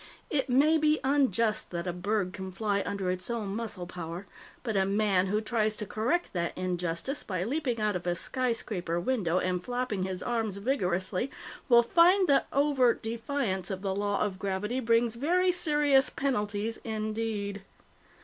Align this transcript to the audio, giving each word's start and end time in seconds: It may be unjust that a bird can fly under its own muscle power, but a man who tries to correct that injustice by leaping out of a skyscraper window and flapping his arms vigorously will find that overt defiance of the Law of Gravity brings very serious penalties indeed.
It 0.31 0.49
may 0.49 0.79
be 0.79 0.99
unjust 1.03 1.69
that 1.69 1.85
a 1.85 1.93
bird 1.93 2.33
can 2.33 2.51
fly 2.51 2.81
under 2.87 3.11
its 3.11 3.29
own 3.29 3.55
muscle 3.55 3.85
power, 3.85 4.25
but 4.63 4.75
a 4.75 4.83
man 4.83 5.27
who 5.27 5.41
tries 5.41 5.75
to 5.75 5.85
correct 5.85 6.33
that 6.33 6.57
injustice 6.57 7.21
by 7.21 7.43
leaping 7.43 7.79
out 7.79 7.95
of 7.95 8.07
a 8.07 8.15
skyscraper 8.15 8.99
window 8.99 9.37
and 9.37 9.63
flapping 9.63 10.01
his 10.01 10.23
arms 10.23 10.57
vigorously 10.57 11.29
will 11.69 11.83
find 11.83 12.27
that 12.29 12.47
overt 12.51 13.03
defiance 13.03 13.69
of 13.69 13.83
the 13.83 13.93
Law 13.93 14.21
of 14.25 14.39
Gravity 14.39 14.79
brings 14.79 15.13
very 15.13 15.51
serious 15.51 16.09
penalties 16.09 16.79
indeed. 16.83 17.61